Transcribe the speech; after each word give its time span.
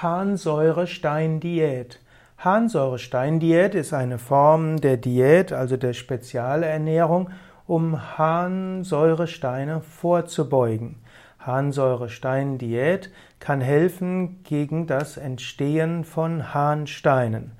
Harnsäuresteindiät. 0.00 1.98
Harnsäuresteindiät 2.38 3.74
ist 3.74 3.92
eine 3.92 4.18
Form 4.18 4.80
der 4.80 4.96
Diät, 4.96 5.52
also 5.52 5.76
der 5.76 5.92
Spezialernährung, 5.92 7.30
um 7.66 8.16
Harnsäuresteine 8.16 9.80
vorzubeugen. 9.80 11.00
Harnsäuresteindiät 11.40 13.10
kann 13.40 13.60
helfen 13.60 14.44
gegen 14.44 14.86
das 14.86 15.16
Entstehen 15.16 16.04
von 16.04 16.54
Harnsteinen. 16.54 17.56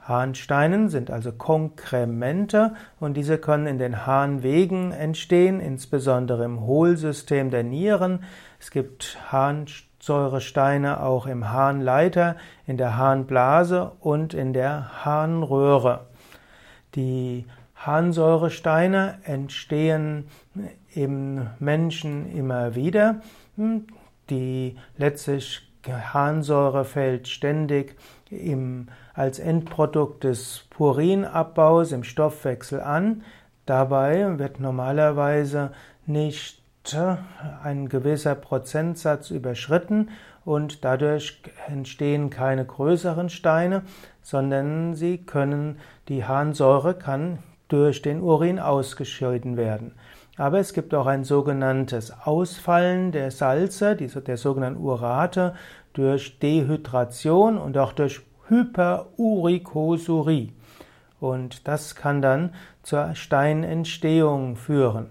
Harnsteinen 0.00 0.88
sind 0.88 1.10
also 1.10 1.30
Konkremente 1.30 2.72
und 3.00 3.18
diese 3.18 3.36
können 3.36 3.66
in 3.66 3.76
den 3.76 4.06
Harnwegen 4.06 4.92
entstehen, 4.92 5.60
insbesondere 5.60 6.44
im 6.44 6.62
Hohlsystem 6.62 7.50
der 7.50 7.64
Nieren. 7.64 8.24
Es 8.58 8.70
gibt 8.70 9.18
Harnsteine 9.30 9.91
Säuresteine 10.02 11.00
auch 11.00 11.26
im 11.26 11.50
Harnleiter, 11.50 12.34
in 12.66 12.76
der 12.76 12.96
Harnblase 12.96 13.92
und 14.00 14.34
in 14.34 14.52
der 14.52 15.04
Harnröhre. 15.04 16.06
Die 16.96 17.46
Harnsäuresteine 17.76 19.20
entstehen 19.22 20.26
im 20.92 21.46
Menschen 21.60 22.32
immer 22.32 22.74
wieder. 22.74 23.20
Die 24.28 24.76
letztlich 24.96 25.68
Harnsäure 25.86 26.84
fällt 26.84 27.28
ständig 27.28 27.96
im, 28.28 28.88
als 29.14 29.38
Endprodukt 29.38 30.24
des 30.24 30.66
Purinabbaus 30.70 31.92
im 31.92 32.02
Stoffwechsel 32.02 32.80
an. 32.80 33.22
Dabei 33.66 34.36
wird 34.40 34.58
normalerweise 34.58 35.70
nicht 36.06 36.61
ein 37.62 37.88
gewisser 37.88 38.34
Prozentsatz 38.34 39.30
überschritten 39.30 40.10
und 40.44 40.84
dadurch 40.84 41.40
entstehen 41.68 42.30
keine 42.30 42.64
größeren 42.64 43.28
Steine, 43.28 43.82
sondern 44.20 44.94
sie 44.94 45.18
können, 45.18 45.78
die 46.08 46.24
Harnsäure 46.24 46.94
kann 46.94 47.38
durch 47.68 48.02
den 48.02 48.20
Urin 48.20 48.58
ausgeschieden 48.58 49.56
werden. 49.56 49.94
Aber 50.36 50.58
es 50.58 50.72
gibt 50.72 50.94
auch 50.94 51.06
ein 51.06 51.24
sogenanntes 51.24 52.12
Ausfallen 52.24 53.12
der 53.12 53.30
Salze, 53.30 53.96
der 53.96 54.36
sogenannten 54.36 54.82
Urate, 54.82 55.54
durch 55.92 56.38
Dehydration 56.38 57.58
und 57.58 57.76
auch 57.78 57.92
durch 57.92 58.22
Hyperurikosurie. 58.48 60.52
Und 61.20 61.68
das 61.68 61.94
kann 61.94 62.22
dann 62.22 62.54
zur 62.82 63.14
Steinentstehung 63.14 64.56
führen. 64.56 65.10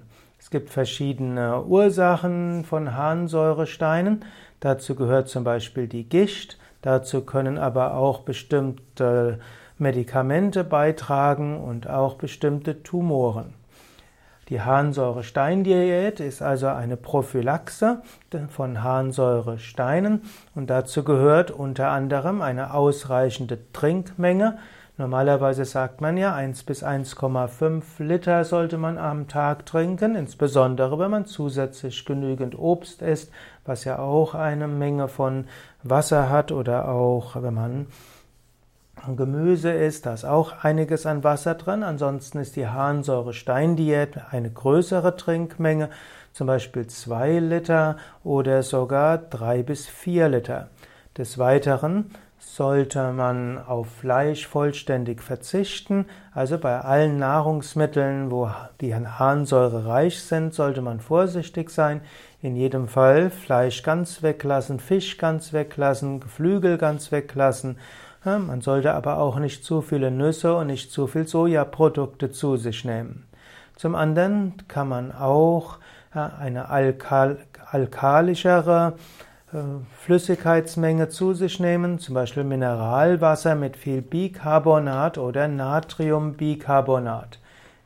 Es 0.52 0.60
gibt 0.60 0.70
verschiedene 0.70 1.64
Ursachen 1.64 2.66
von 2.66 2.94
Harnsäuresteinen. 2.98 4.26
Dazu 4.60 4.96
gehört 4.96 5.30
zum 5.30 5.46
Beispiel 5.46 5.88
die 5.88 6.04
Gicht. 6.04 6.58
Dazu 6.82 7.22
können 7.22 7.58
aber 7.58 7.94
auch 7.94 8.24
bestimmte 8.24 9.40
Medikamente 9.78 10.66
beitragen 10.66 11.58
und 11.58 11.90
auch 11.90 12.16
bestimmte 12.16 12.84
Tumoren. 12.84 13.54
Die 14.50 14.60
Harnsäuresteindiät 14.60 16.20
ist 16.20 16.42
also 16.42 16.68
eine 16.68 16.98
Prophylaxe 16.98 18.02
von 18.50 18.84
Harnsäuresteinen 18.84 20.24
und 20.54 20.70
dazu 20.70 21.06
gehört 21.06 21.52
unter 21.52 21.92
anderem 21.92 22.42
eine 22.42 22.74
ausreichende 22.74 23.58
Trinkmenge 23.72 24.58
Normalerweise 25.02 25.66
sagt 25.66 26.00
man 26.00 26.16
ja, 26.16 26.36
1 26.36 26.62
bis 26.62 26.84
1,5 26.84 28.04
Liter 28.04 28.46
sollte 28.46 28.78
man 28.78 29.00
am 29.00 29.28
Tag 29.28 29.66
trinken, 29.66 30.14
insbesondere 30.14 31.00
wenn 31.00 31.10
man 31.10 31.26
zusätzlich 31.26 32.06
genügend 32.06 32.56
Obst 32.56 33.02
isst, 33.02 33.32
was 33.66 33.84
ja 33.84 33.98
auch 33.98 34.36
eine 34.36 34.68
Menge 34.68 35.08
von 35.08 35.46
Wasser 35.82 36.30
hat 36.30 36.52
oder 36.52 36.88
auch 36.88 37.42
wenn 37.42 37.56
man 37.56 37.88
Gemüse 39.18 39.72
isst, 39.72 40.06
da 40.06 40.14
ist 40.14 40.24
auch 40.24 40.64
einiges 40.64 41.08
an 41.08 41.24
Wasser 41.24 41.56
drin. 41.56 41.82
Ansonsten 41.82 42.38
ist 42.38 42.56
die 42.56 42.68
Harnsäure-Steindiät 42.68 44.20
eine 44.30 44.52
größere 44.52 45.18
Trinkmenge, 45.18 45.90
zum 46.32 46.46
Beispiel 46.46 46.86
2 46.86 47.40
Liter 47.40 47.98
oder 48.24 48.62
sogar 48.62 49.18
3 49.18 49.64
bis 49.64 49.88
4 49.88 50.30
Liter. 50.30 50.70
Des 51.18 51.40
Weiteren 51.40 52.12
sollte 52.42 53.14
man 53.14 53.60
auf 53.60 53.88
Fleisch 53.88 54.48
vollständig 54.48 55.22
verzichten. 55.22 56.06
Also 56.34 56.58
bei 56.58 56.82
allen 56.82 57.18
Nahrungsmitteln, 57.18 58.32
wo 58.32 58.50
die 58.82 58.96
Harnsäure 58.96 59.86
reich 59.86 60.22
sind, 60.22 60.54
sollte 60.54 60.82
man 60.82 61.00
vorsichtig 61.00 61.70
sein. 61.70 62.02
In 62.42 62.56
jedem 62.56 62.88
Fall 62.88 63.30
Fleisch 63.30 63.84
ganz 63.84 64.24
weglassen, 64.24 64.80
Fisch 64.80 65.18
ganz 65.18 65.54
weglassen, 65.54 66.20
Geflügel 66.20 66.78
ganz 66.78 67.12
weglassen. 67.12 67.78
Man 68.24 68.62
sollte 68.62 68.94
aber 68.94 69.20
auch 69.20 69.38
nicht 69.38 69.64
zu 69.64 69.82
viele 69.82 70.12
Nüsse 70.12 70.56
und 70.56 70.68
nicht 70.68 70.92
zu 70.92 71.08
viel 71.08 71.28
Sojaprodukte 71.28 72.32
zu 72.32 72.58
sich 72.58 72.84
nehmen. 72.86 73.28
Zum 73.76 73.96
anderen 73.96 74.56
kann 74.68 74.88
man 74.88 75.12
auch 75.12 75.78
eine 76.12 76.70
alkal 76.70 77.38
alkalischere 77.72 78.94
Flüssigkeitsmenge 79.98 81.10
zu 81.10 81.34
sich 81.34 81.60
nehmen, 81.60 82.00
zum 82.00 82.16
Beispiel 82.16 82.46
Mineralwasser 82.46 83.56
mit 83.56 83.76
viel 83.76 84.02
Bicarbonat 84.02 85.18
oder 85.18 85.50
Natriumbicarbonat. 85.50 87.40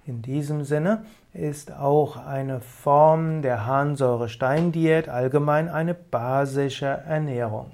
In 0.06 0.22
diesem 0.22 0.64
Sinne 0.64 1.06
ist 1.34 1.76
auch 1.76 2.18
eine 2.18 2.62
Form 2.62 3.42
der 3.42 3.66
Harnsäuresteindiät 3.66 5.10
allgemein 5.10 5.68
eine 5.68 5.96
basische 5.96 6.86
Ernährung. 6.86 7.72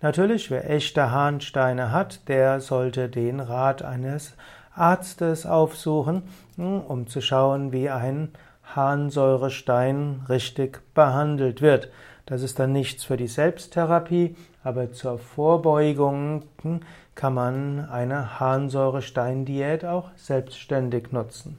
Natürlich, 0.00 0.52
wer 0.52 0.70
echte 0.70 1.10
Harnsteine 1.10 1.90
hat, 1.90 2.28
der 2.28 2.60
sollte 2.60 3.08
den 3.08 3.40
Rat 3.40 3.82
eines 3.82 4.34
Arztes 4.72 5.46
aufsuchen, 5.46 6.22
hm, 6.54 6.80
um 6.82 7.08
zu 7.08 7.20
schauen, 7.20 7.72
wie 7.72 7.90
ein 7.90 8.28
Harnsäurestein 8.62 10.22
richtig 10.28 10.80
behandelt 10.94 11.60
wird. 11.60 11.90
Das 12.26 12.42
ist 12.42 12.58
dann 12.58 12.72
nichts 12.72 13.04
für 13.04 13.16
die 13.16 13.28
Selbsttherapie, 13.28 14.36
aber 14.64 14.92
zur 14.92 15.18
Vorbeugung 15.18 16.42
kann 17.14 17.34
man 17.34 17.88
eine 17.88 18.40
Harnsäuresteindiät 18.40 19.84
auch 19.84 20.10
selbstständig 20.16 21.12
nutzen. 21.12 21.58